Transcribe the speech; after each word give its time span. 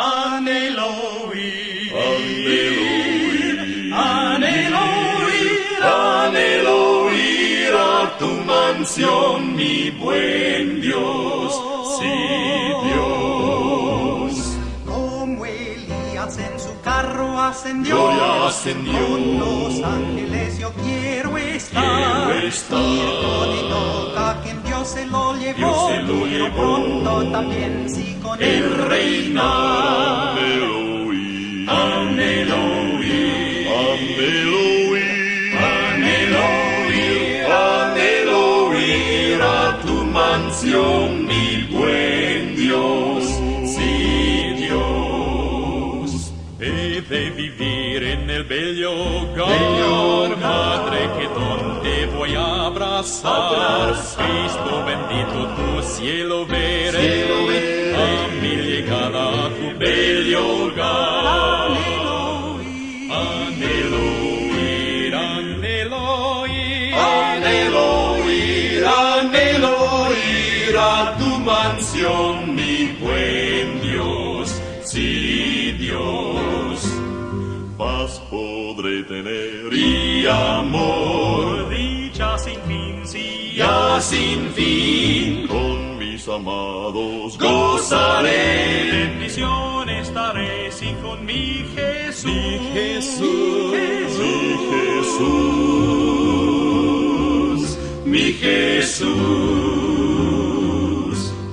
Anhelo 0.00 1.34
ir, 1.34 1.90
anhelo 5.90 7.10
ir. 7.10 7.74
A 7.74 8.16
tu 8.16 8.30
mansión, 8.46 9.56
mi 9.56 9.90
buen 9.90 10.80
Dios, 10.80 11.17
ascendió. 17.48 17.94
Gloria 17.94 18.46
ascendió. 18.46 18.92
Con 18.92 19.38
los 19.38 19.82
ángeles 19.82 20.58
yo 20.58 20.72
quiero 20.72 21.36
estar. 21.38 22.26
Quiero 22.26 22.46
estar. 22.46 22.80
Ir 22.80 23.10
con 23.22 23.48
Enoch, 23.58 24.16
a 24.16 24.40
quien 24.42 24.62
Dios 24.62 24.88
se 24.88 25.06
lo 25.06 25.34
llevó. 25.36 25.56
Dios 25.56 25.76
se 25.88 26.02
lo 26.02 26.26
llevó. 26.26 26.56
pronto 26.56 27.30
también 27.30 27.88
sí 27.88 28.18
con 28.22 28.42
El 28.42 28.48
ir, 28.50 29.38
anhelo 33.68 34.62
ir, 34.96 35.28
anhelo 35.58 36.44
ir, 36.90 37.46
anhelo 37.46 38.78
ir 38.78 39.42
a 39.42 39.80
tu 39.82 40.04
mansión, 40.04 41.27
hogar, 48.92 49.48
Bello 49.48 50.24
hogar. 50.24 50.38
Madre 50.38 51.00
que 51.18 51.26
donde 51.28 52.06
voy 52.16 52.34
a 52.34 52.66
abrazar, 52.66 53.32
Abrazar. 53.32 54.26
Cristo 54.26 54.84
bendito 54.86 55.38
tu 55.56 55.82
cielo 55.82 56.46
veré, 56.46 57.00
Cielo 57.00 57.46
veré. 57.46 57.94
a 57.96 58.28
mi 58.40 58.56
llegada 58.56 59.28
a 59.28 59.48
tu 59.50 59.78
bello 59.78 60.40
hogar. 60.64 61.70
Anhelo 61.70 62.60
ir. 62.62 63.10
Anhelo 63.12 64.04
ir, 64.58 65.14
anhelo 65.14 66.46
ir, 66.46 66.94
Anhelo 66.94 68.18
ir, 68.28 68.84
anhelo 68.86 69.76
ir 70.12 70.76
a 70.76 71.16
tu 71.18 71.38
mansión, 71.40 72.54
mi 72.54 72.92
buen 73.00 73.80
Dios, 73.82 74.60
sí 74.84 75.72
Dios. 75.78 76.87
Podré 77.98 79.02
tener. 79.02 79.72
Y 79.72 80.24
amor, 80.28 81.68
dicha 81.68 82.38
sin 82.38 82.60
fin, 82.62 83.00
sí, 83.04 83.54
ya 83.56 84.00
sin 84.00 84.50
fin, 84.50 85.48
con 85.48 85.98
mis 85.98 86.28
amados 86.28 87.36
gozaré. 87.36 88.92
bendición 88.92 89.90
estaré, 89.90 90.70
sí, 90.70 90.94
con 91.02 91.26
mi 91.26 91.64
Jesús, 91.74 92.24
mi 92.24 92.58
Jesús, 92.72 93.72
Mi 93.72 93.92
Jesús, 94.70 95.58
mi 98.04 98.32
Jesús, 98.32 99.08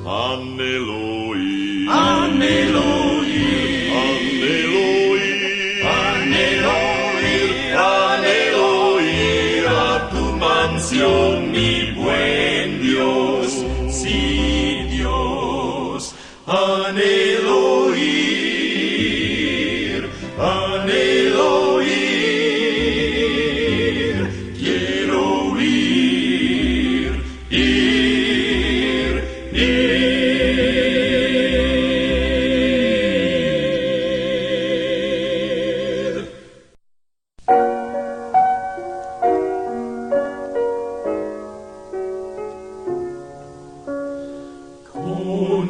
anhelo 0.05 1.04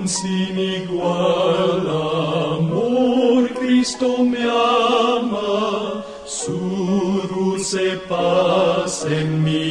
sin 0.07 0.59
igual 0.59 1.87
amor 1.89 3.49
Cristo 3.59 4.23
me 4.23 4.43
ama, 4.43 6.03
su 6.25 7.21
dulce 7.29 7.97
paz 8.07 9.05
en 9.09 9.43
mi 9.43 9.64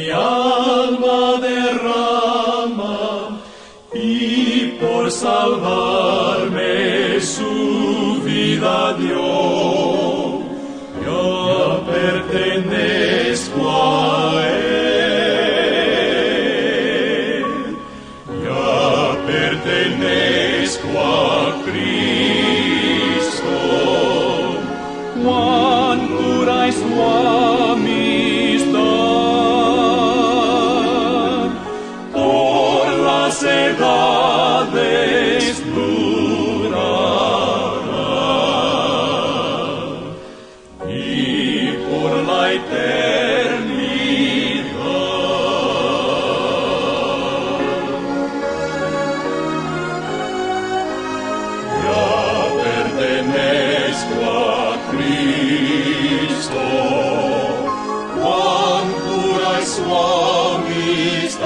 Christ. 60.75 61.39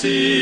see. 0.00 0.39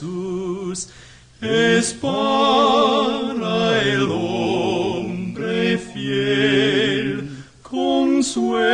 Jesús 0.00 0.88
es 1.42 1.92
para 1.92 3.82
el 3.82 4.10
hombre 4.10 5.76
fiel 5.76 7.28
consuelo, 7.62 8.66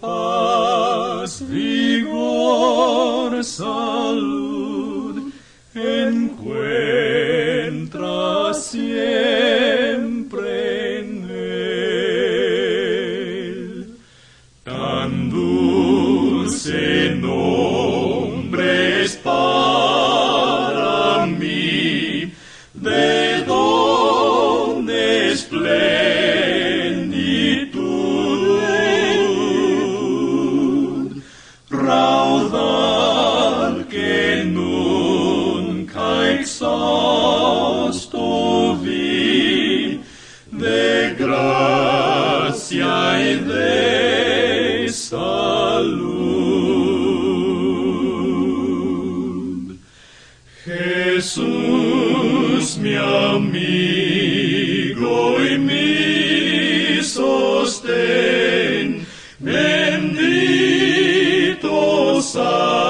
paz, 0.00 1.48
vigor, 1.48 3.44
salud. 3.44 3.89
Jerusalem. 62.20 62.89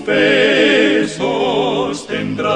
Tu 0.00 0.04
fe 0.04 1.06
sostendrá. 1.06 2.54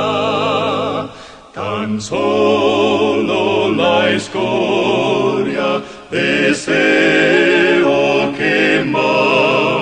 Tan 1.53 2.01
solo 2.01 3.71
la 3.75 4.11
escoria 4.11 5.83
deseo 6.11 6.73
quemar 8.37 9.74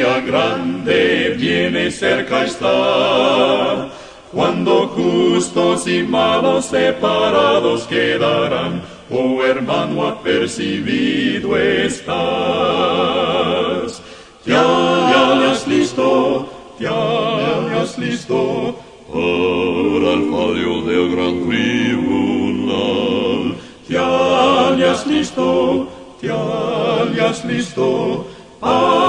día 0.00 0.20
grande 0.20 1.34
viene, 1.36 1.90
cerca 1.90 2.44
está. 2.44 3.90
Cuando 4.32 4.88
justos 4.88 5.86
y 5.86 6.02
malos 6.02 6.64
separados 6.66 7.82
quedarán, 7.82 8.82
oh 9.10 9.42
hermano 9.44 10.06
apercibido 10.06 11.54
estás. 11.58 12.10
Ya, 14.46 14.64
ya 15.12 15.50
has 15.50 15.66
listo, 15.66 16.48
ya 16.78 16.92
has 17.76 17.98
listo 17.98 18.78
para 19.12 20.12
el 20.14 20.30
fallo 20.30 20.80
del 20.88 21.10
gran 21.14 21.34
tribunal. 21.46 23.42
Ya 23.86 24.68
has 24.90 25.06
listo, 25.06 25.88
ya 26.22 26.38
has 27.28 27.44
listo 27.44 28.26
para 28.60 28.99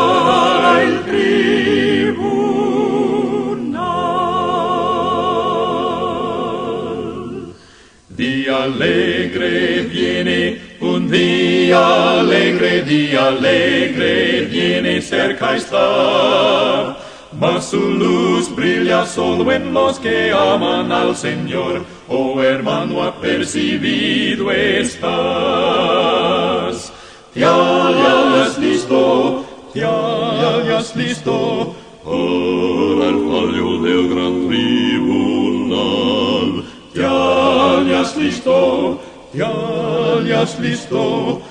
alegre 8.64 9.84
viene, 9.84 10.62
un 10.80 11.10
día 11.10 12.20
alegre, 12.20 12.82
día 12.84 13.28
alegre 13.28 14.42
viene, 14.46 15.02
cerca 15.02 15.56
está. 15.56 16.98
Mas 17.40 17.66
su 17.72 17.80
luz 17.80 18.54
brilla 18.56 19.06
solo 19.06 19.52
en 19.52 19.74
los 19.74 19.98
que 20.00 20.32
aman 20.32 20.92
al 20.92 21.16
Señor, 21.16 21.84
oh 22.08 22.42
hermano 22.42 23.04
apercibido 23.04 24.52
estás. 24.52 25.02
Ya 27.34 28.44
has 28.44 28.58
listo, 28.60 29.46
ya 29.74 30.78
has 30.78 30.96
listo 30.96 31.74
para 32.04 33.06
el 33.12 33.18
fallo 33.30 33.70
del 33.86 34.10
gran 34.14 34.31
listo, 38.22 39.00
ya, 39.34 39.52
ya 40.26 40.46
listo 40.60 41.42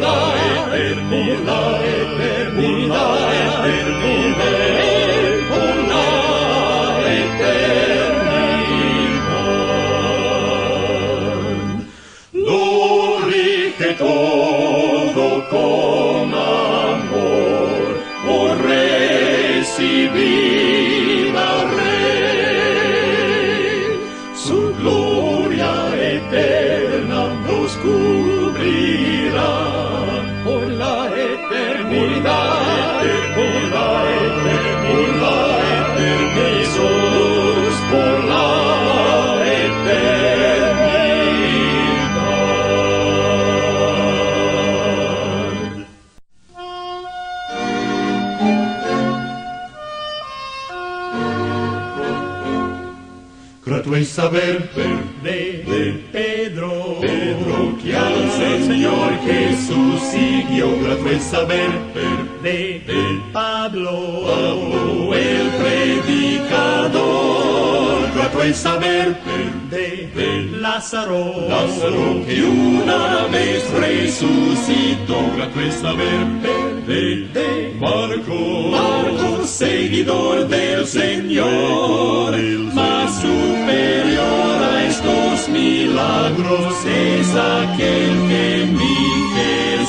eternidad, 0.00 1.84
eternidad, 1.84 3.18
todo 13.98 15.48
con 15.50 16.34
amor, 16.34 18.02
por 18.24 18.60
recibir 18.62 20.47
Jesús, 36.58 37.74
por 37.90 38.24
la 38.24 39.42
eternidad. 39.46 40.78
Grato 53.64 53.94
es 53.94 54.08
saber 54.08 54.68
de, 55.22 55.62
de 55.62 55.92
Pedro, 56.10 56.96
Pedro 57.00 57.78
que 57.82 57.96
al 57.96 58.30
Señor 58.66 59.12
Jesús 59.24 60.00
siguió. 60.10 60.66
Grato 60.82 61.08
es 61.10 61.22
saber 61.22 61.70
de, 62.42 62.80
de 62.80 63.20
Pablo, 63.32 63.90
Pablo 64.24 64.87
es 68.42 68.56
saber 68.58 69.16
de, 69.70 70.10
de 70.14 70.58
Lázaro, 70.58 71.48
Lázaro 71.48 72.24
que 72.26 72.42
una 72.42 73.26
vez 73.26 73.68
resucitó. 73.70 75.16
Grato 75.36 75.60
es 75.60 75.74
saber 75.74 76.26
de, 76.86 77.28
de 77.34 77.74
Marco, 77.80 78.70
Marco 78.70 79.46
seguidor 79.46 80.48
del 80.48 80.86
Señor, 80.86 82.36
más 82.74 83.14
superior 83.20 84.62
a 84.62 84.84
estos 84.86 85.48
milagros 85.48 86.74
es 86.86 87.34
aquel 87.34 88.28
que 88.28 88.66
mi 88.72 88.98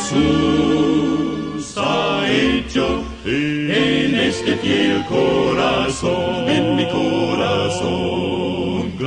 Jesús 0.10 1.74
ha 1.78 2.28
hecho 2.30 3.04
en 3.26 4.16
este 4.16 4.56
fiel 4.58 5.06
corazón, 5.06 6.50
en 6.50 6.76
mi 6.76 6.86
corazón. 6.90 8.19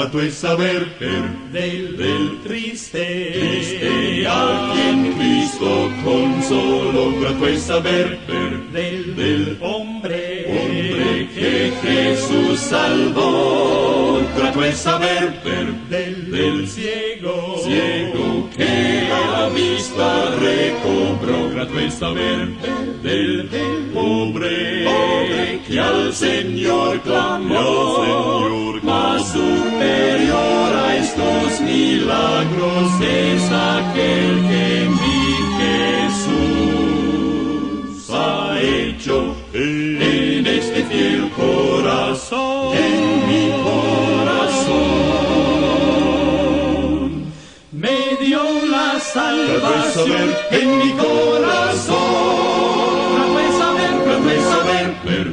Grato 0.02 0.20
es 0.20 0.34
saber 0.34 0.98
del, 0.98 1.96
del 1.96 2.40
triste, 2.42 3.30
triste 3.34 4.26
a 4.26 4.72
quien 4.74 5.12
Cristo 5.12 5.92
consoló. 6.02 7.20
Grato 7.20 7.46
es 7.46 7.62
saber 7.62 8.18
del, 8.72 9.14
del 9.14 9.58
hombre, 9.60 10.46
hombre 10.48 11.28
que 11.32 11.72
Jesús 11.82 12.58
salvó. 12.58 14.22
Grato 14.36 14.64
es 14.64 14.76
saber 14.78 15.40
del, 15.88 16.32
del 16.32 16.68
ciego, 16.68 17.60
ciego 17.62 18.31
que 18.56 19.08
la 19.08 19.48
vista 19.48 20.30
recobró. 20.40 21.50
Grato 21.50 21.78
es 21.78 21.94
saber 21.94 22.48
del, 23.02 23.48
pobre, 23.92 24.84
pobre 24.84 25.60
que 25.66 25.80
al 25.80 26.12
Señor 26.12 27.00
clamó, 27.00 27.96
Señor 28.04 28.82
más 28.82 29.28
superior 29.28 30.74
a 30.74 30.96
estos 30.96 31.60
milagros 31.60 32.92
es 33.00 33.42
aquel 33.50 34.42
que 34.48 34.88
mi 34.88 35.22
Jesús 36.42 38.10
ha 38.10 38.58
hecho 38.60 39.36
en 39.52 40.46
este 40.46 40.84
fiel 40.84 41.30
salvación 49.62 50.34
en 50.50 50.78
mi 50.78 50.90
corazón. 50.92 51.96
Puedes 53.32 53.56
saber, 53.58 53.92
puedes 54.24 54.44
saber, 54.54 54.86
ver. 55.04 55.28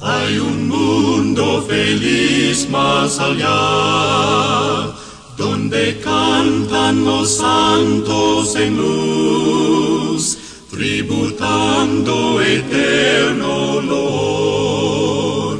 Hay 0.00 0.38
un 0.38 0.68
mundo 0.68 1.62
feliz 1.68 2.68
más 2.70 3.18
allá, 3.18 4.92
donde 5.36 6.00
cantan 6.00 7.04
los 7.04 7.36
santos 7.36 8.56
en 8.56 8.76
luz, 8.76 10.38
tributando 10.70 12.40
eterno 12.40 13.72
olor 13.78 15.58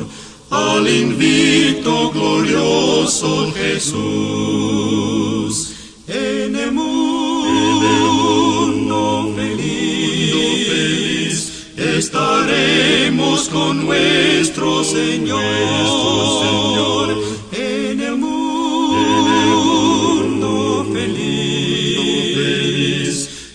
al 0.50 0.88
invicto 0.88 2.10
glorioso 2.10 3.52
Jesús. 3.54 5.05
Estaremos 12.56 13.48
con 13.48 13.86
nuestro 13.86 14.82
Señor. 14.84 15.48
En 17.52 18.00
el 18.00 18.16
mundo 18.16 19.36
feliz 20.92 22.48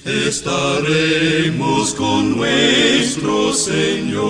estaremos 0.05 1.93
con 1.95 2.37
nuestro 2.37 3.53
Señor. 3.53 4.21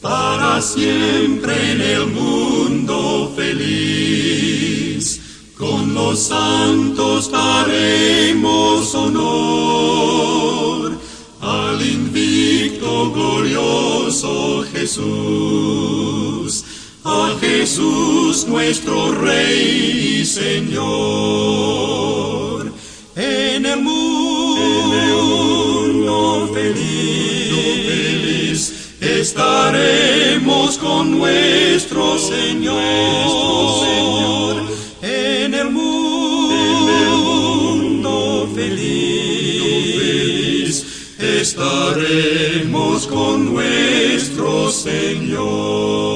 Para 0.00 0.60
siempre 0.60 1.72
en 1.72 1.80
el 1.80 2.06
mundo 2.06 2.53
con 5.58 5.94
los 5.94 6.18
santos 6.18 7.30
daremos 7.30 8.94
honor 8.94 10.92
al 11.40 11.80
invicto 11.80 13.10
glorioso 13.12 14.64
Jesús, 14.72 16.64
a 17.04 17.36
Jesús 17.40 18.46
nuestro 18.48 19.12
Rey 19.12 20.18
y 20.20 20.24
Señor. 20.24 20.82
En 23.14 23.66
el 23.66 23.80
mundo 23.80 24.04
feliz 26.52 28.72
estaremos 29.00 30.78
con 30.78 31.18
nuestro 31.18 32.18
Señor. 32.18 34.33
Estaremos 41.54 43.06
con 43.06 43.54
nuestro 43.54 44.70
Señor. 44.70 46.13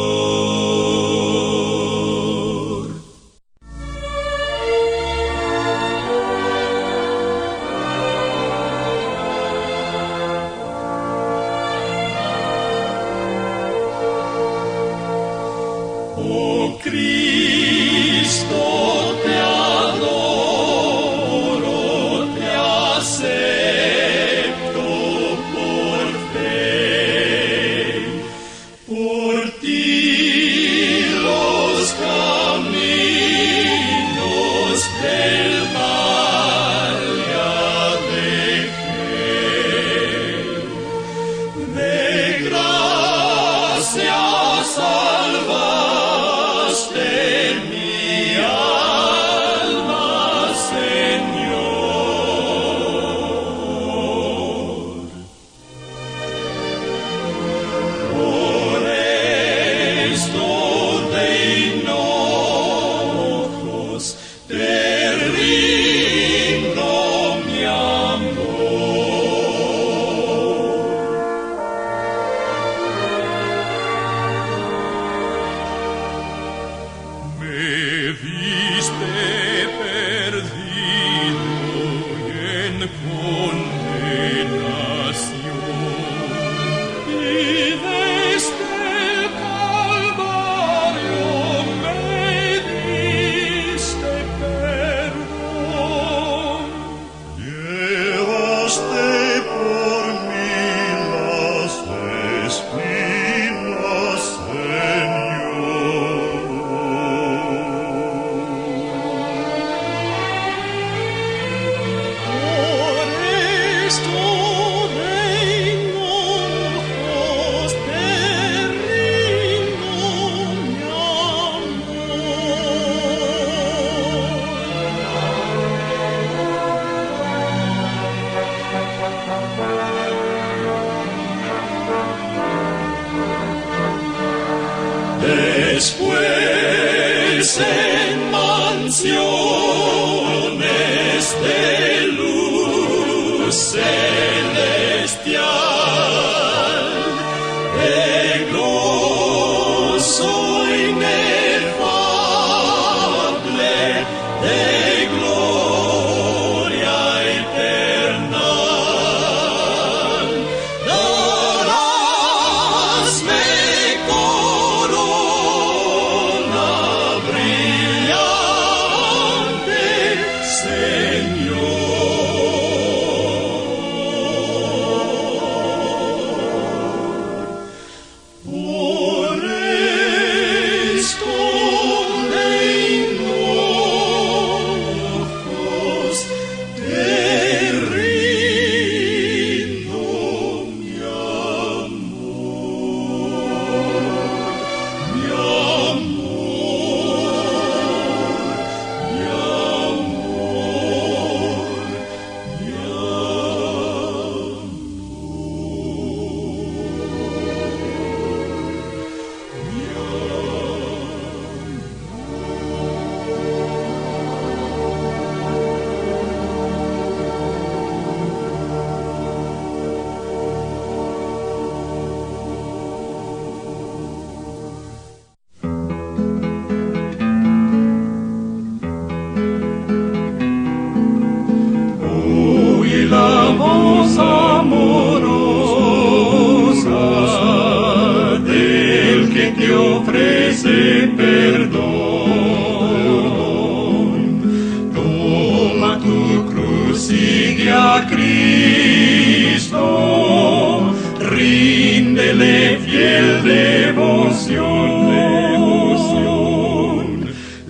Devoción, 253.42 255.11
devoción. 255.11 256.18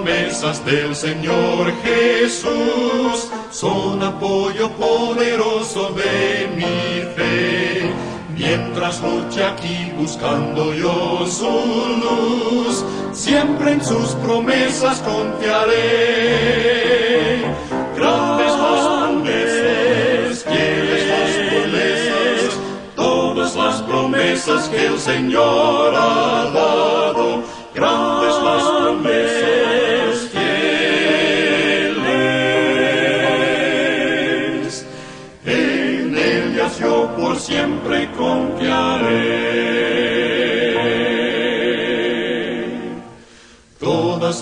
promesas 0.00 0.64
del 0.64 0.96
Señor 0.96 1.72
Jesús 1.82 3.28
son 3.50 4.02
apoyo 4.02 4.70
poderoso 4.70 5.90
de 5.90 6.48
mi 6.56 7.02
fe. 7.14 7.92
Mientras 8.34 9.02
luche 9.02 9.44
aquí 9.44 9.92
buscando 9.98 10.72
yo 10.72 11.26
su 11.26 11.50
luz, 12.00 12.82
siempre 13.12 13.72
en 13.72 13.84
sus 13.84 14.14
promesas 14.24 15.00
confiaré. 15.00 15.74
Grandes 17.94 18.52
las 18.52 18.80
promesas, 19.10 20.44
fieles 20.44 21.08
las 21.10 21.30
promesas, 21.50 22.58
todas 22.96 23.54
las 23.54 23.82
promesas 23.82 24.68
que 24.70 24.86
el 24.86 24.98
Señor 24.98 25.94
ha 25.94 26.50
dado. 26.54 26.69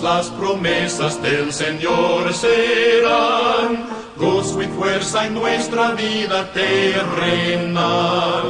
Las 0.09 0.29
promesas 0.31 1.21
del 1.21 1.53
Señor 1.53 2.33
serán 2.33 3.85
gozo 4.17 4.59
y 4.63 4.65
fuerza 4.65 5.27
en 5.27 5.35
nuestra 5.35 5.91
vida 5.91 6.51
terrenal. 6.51 8.45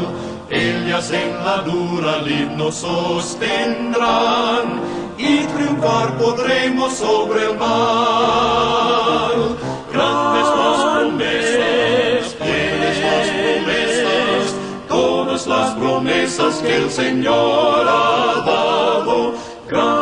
Ellas 0.50 1.12
en 1.12 1.36
la 1.46 1.58
dura 1.64 2.22
lid 2.22 2.48
nos 2.56 2.76
sostendrán 2.76 4.80
y 5.18 5.40
triunfar 5.54 6.18
podremos 6.18 6.94
sobre 6.94 7.48
el 7.48 7.58
mal. 7.58 9.58
Grandes 9.92 10.48
las 10.62 10.82
promesas, 10.96 12.36
fieles 12.42 12.98
las 13.06 13.28
promesas, 13.42 14.44
todas 14.88 15.46
las 15.46 15.72
promesas 15.72 16.54
que 16.60 16.76
el 16.78 16.90
Señor 16.90 17.86
ha 17.86 18.44
dado, 18.46 19.34
grandes 19.68 19.99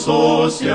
gozo 0.00 0.48
se 0.50 0.70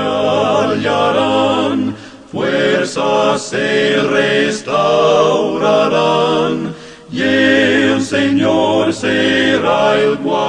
fuerzas 2.30 3.42
se 3.42 4.00
restaurarán, 4.02 6.72
y 7.10 7.22
el 7.22 8.00
Señor 8.02 8.92
será 8.92 9.98
el 9.98 10.16
guardián 10.18 10.45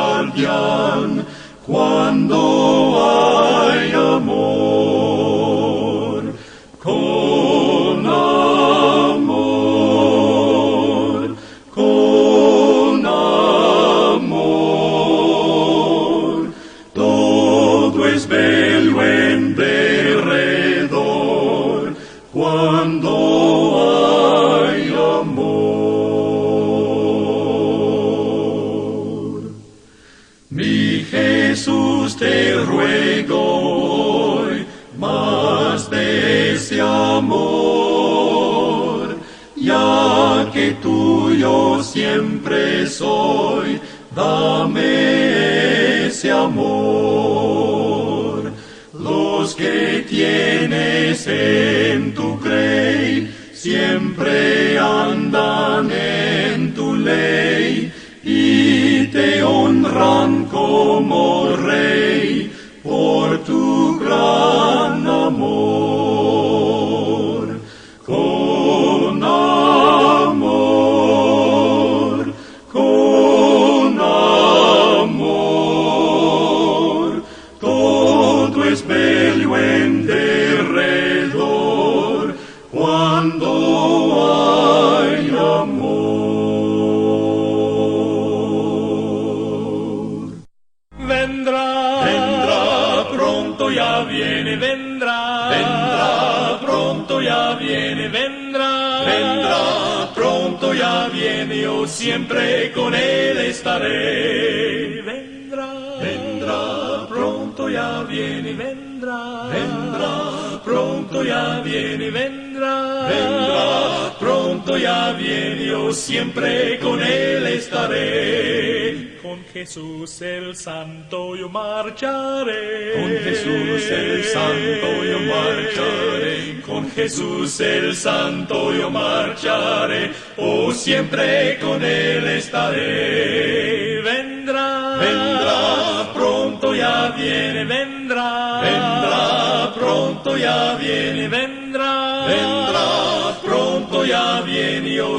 siempre 116.37 116.79
con 116.79 117.01
él 117.01 117.47
estaré. 117.47 119.17
Con 119.21 119.43
Jesús 119.51 120.21
el 120.21 120.55
Santo 120.55 121.35
yo 121.35 121.49
marcharé. 121.49 122.93
Con 122.93 123.09
Jesús 123.23 123.91
el 123.91 124.23
Santo 124.23 125.03
yo 125.03 125.19
marcharé. 125.19 126.61
Con 126.65 126.91
Jesús 126.91 127.59
el 127.59 127.95
Santo 127.95 128.73
yo 128.73 128.89
marcharé. 128.89 130.11
Oh, 130.37 130.71
siempre 130.71 131.57
con 131.59 131.83
él 131.83 132.27
estaré. 132.27 134.01
Vendrá, 134.01 134.97
Vendrá. 134.99 136.13
pronto 136.13 136.75
ya 136.75 137.09
viene, 137.17 137.65
vendrá. 137.65 138.61
Vendrá. 138.61 139.73
pronto 139.75 140.37
ya 140.37 140.75
viene, 140.75 141.27
vendrá. 141.27 141.56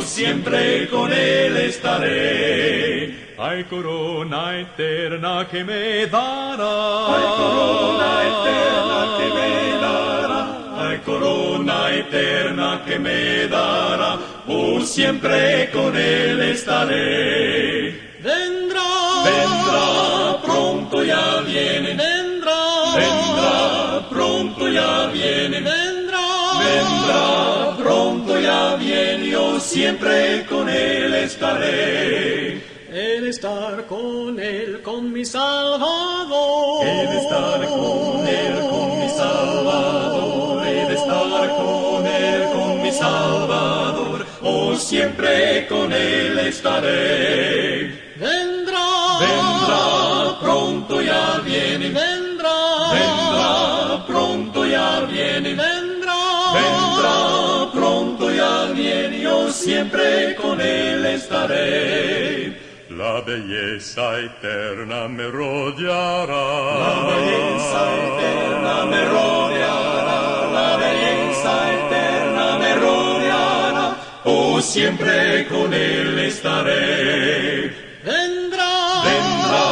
Siempre 0.08 0.88
con 0.88 1.12
él 1.12 1.56
estaré. 1.58 3.34
Hay 3.38 3.64
corona 3.64 4.58
eterna 4.58 5.46
que 5.48 5.62
me 5.62 6.06
dará. 6.06 7.06
Hay 7.14 7.26
corona 7.40 8.10
eterna 8.30 8.98
que 9.18 9.26
me 9.36 9.50
dará. 9.84 10.40
Hay 10.80 10.98
corona 10.98 11.94
eterna 11.94 12.82
que 12.86 12.98
me 12.98 13.46
dará. 13.46 14.18
Oh, 14.48 14.80
siempre 14.80 15.70
con 15.72 15.96
él 15.96 16.40
estaré. 16.40 17.77
Siempre 29.68 30.46
con 30.46 30.68
él 30.68 31.14
estaré. 31.14 32.62
El 32.90 33.26
estar 33.28 33.84
con 33.86 34.40
él, 34.40 34.80
con 34.82 35.12
mi 35.12 35.24
Salvador. 35.26 36.84
De 36.86 37.18
estar 37.18 37.66
con 37.68 38.26
él, 38.26 38.54
con 38.70 38.98
mi 39.00 39.08
Salvador. 39.10 40.62
De 40.64 40.94
estar 40.94 41.48
con 41.56 42.06
él, 42.06 42.42
con 42.54 42.82
mi 42.82 42.90
Salvador. 42.90 44.26
Oh, 44.42 44.74
siempre 44.74 45.66
con 45.68 45.92
él 45.92 46.38
estaré. 46.38 48.14
Vendrá, 48.16 49.18
Vendrá, 49.20 50.38
pronto 50.40 51.02
ya 51.02 51.40
viene. 51.44 51.90
vendrá, 51.90 52.90
Vendrá, 52.92 53.27
siempre 59.68 60.34
con 60.36 60.58
él 60.60 61.04
estaré. 61.04 62.58
La 62.88 63.20
belleza 63.20 64.18
eterna 64.18 65.00
me 65.08 65.26
rodeará. 65.38 66.46
La 66.84 66.94
belleza 67.10 67.80
eterna 68.06 68.76
me 68.92 69.00
rodeará, 69.14 70.22
la 70.58 70.70
belleza 70.84 71.52
eterna 71.80 72.46
me 72.62 72.70
rodeará, 72.84 73.86
oh 74.24 74.58
siempre 74.62 75.46
con 75.52 75.68
él 75.74 76.18
estaré. 76.32 77.70
vendrá, 78.08 78.74
Vendrá, 79.08 79.66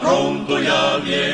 pronto 0.00 0.52
ya 0.68 0.96
viene, 1.04 1.33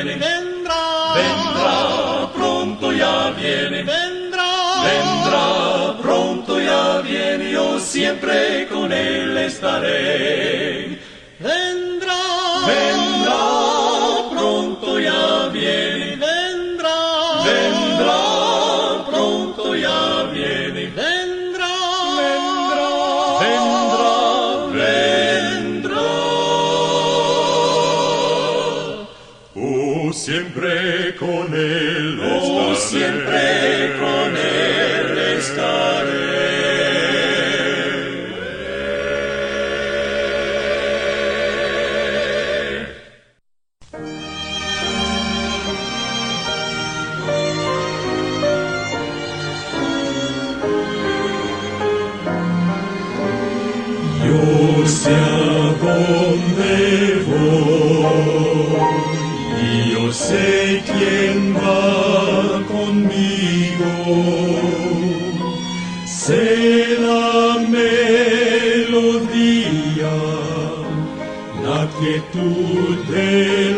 siempre 8.11 8.67
con 8.67 8.91
él 8.91 9.37
estaré. 9.37 10.99
Vendrá, 11.39 12.23
vendrá, 12.67 14.29
pronto 14.31 14.99
ya 14.99 15.47
viene. 15.47 16.17
Vendrá, 16.17 16.99
vendrá, 17.45 19.05
pronto 19.09 19.75
ya 19.75 20.23
viene. 20.33 20.87
Vendrá, 20.87 21.73
vendrá, 22.19 22.89
vendrá, 23.39 24.15
vendrá. 24.73 26.09
Oh, 29.55 30.11
siempre 30.11 31.15
con 31.15 31.53
él 31.53 32.19
oh, 32.21 32.73
estaré. 32.73 32.75
Siempre 32.75 33.20
la 71.71 71.83
quietud 71.99 72.97
de 73.15 73.33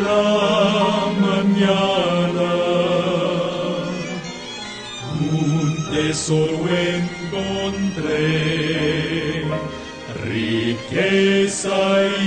la 0.07 0.25
mañana, 1.25 2.53
un 5.41 5.67
tesoro 5.91 6.59
encontré, 6.97 8.27
riqueza 10.31 11.81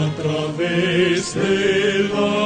a 0.00 0.02
través 0.20 1.18
de 1.34 1.54
la 2.14 2.41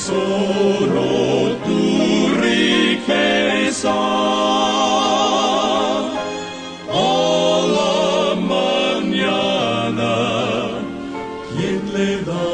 solo 0.00 1.56
tu 1.66 1.82
riqueza. 2.40 3.92
A 6.92 7.60
la 7.76 8.34
mañana, 8.54 10.14
¿quién 11.54 11.82
le 11.94 12.10
da? 12.28 12.49